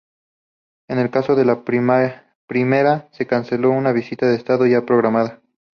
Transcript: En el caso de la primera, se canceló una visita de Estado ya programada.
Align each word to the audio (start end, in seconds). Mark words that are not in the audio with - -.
En 0.89 0.97
el 0.97 1.11
caso 1.11 1.35
de 1.35 1.45
la 1.45 1.63
primera, 1.63 3.07
se 3.11 3.27
canceló 3.27 3.69
una 3.69 3.91
visita 3.91 4.25
de 4.25 4.35
Estado 4.35 4.65
ya 4.65 4.83
programada. 4.83 5.43